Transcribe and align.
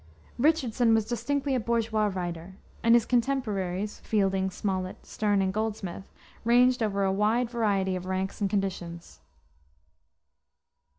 Richardson 0.39 0.95
was 0.95 1.05
distinctly 1.05 1.53
a 1.53 1.59
bourgeois 1.59 2.07
writer, 2.11 2.57
and 2.81 2.95
his 2.95 3.05
contemporaries 3.05 3.99
Fielding, 3.99 4.49
Smollett, 4.49 5.05
Sterne, 5.05 5.43
and 5.43 5.53
Goldsmith 5.53 6.11
ranged 6.43 6.81
over 6.81 7.03
a 7.03 7.13
wide 7.13 7.51
variety 7.51 7.95
of 7.95 8.07
ranks 8.07 8.41
and 8.41 8.49
conditions. 8.49 9.19